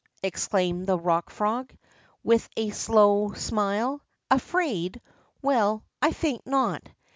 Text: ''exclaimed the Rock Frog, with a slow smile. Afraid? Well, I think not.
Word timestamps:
''exclaimed 0.23 0.87
the 0.87 0.97
Rock 0.97 1.29
Frog, 1.29 1.75
with 2.23 2.49
a 2.57 2.71
slow 2.71 3.33
smile. 3.33 4.01
Afraid? 4.31 4.99
Well, 5.43 5.83
I 6.01 6.09
think 6.11 6.41
not. 6.43 6.81